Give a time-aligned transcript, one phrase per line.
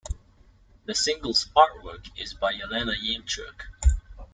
[0.85, 3.67] The single's artwork is by Yelena Yemchuk.